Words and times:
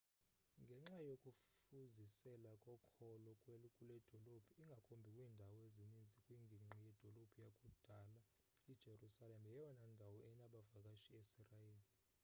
ngenxa 0.61 0.99
yokufuzisela 1.09 2.51
kokholo 2.65 3.31
kuledolophu 3.77 4.43
ingakumbi 4.61 5.03
kwiindawo 5.15 5.55
ezininzi 5.67 6.17
kwingingqi 6.25 6.79
yedolophu 7.05 7.35
yakudala 7.45 8.19
i-jerusalem 8.71 9.43
yeyona 9.53 9.85
ndawo 9.95 10.17
enabavakashi 10.29 11.09
esirayeli 11.21 11.87